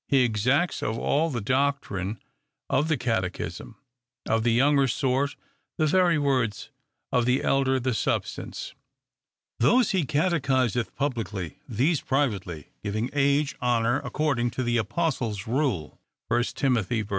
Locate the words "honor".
13.62-14.00